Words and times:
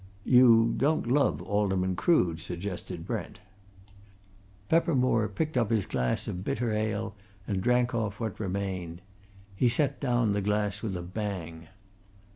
"You 0.25 0.73
don't 0.75 1.05
love 1.05 1.43
Alderman 1.43 1.95
Crood?" 1.95 2.39
suggested 2.39 3.05
Brent. 3.05 3.39
Peppermore 4.67 5.27
picked 5.27 5.55
up 5.57 5.69
his 5.69 5.85
glass 5.85 6.27
of 6.27 6.43
bitter 6.43 6.71
ale 6.71 7.13
and 7.45 7.61
drank 7.61 7.93
off 7.93 8.19
what 8.19 8.39
remained. 8.39 9.01
He 9.55 9.69
set 9.69 9.99
down 9.99 10.33
the 10.33 10.41
glass 10.41 10.81
with 10.81 10.95
a 10.97 11.03
bang. 11.03 11.67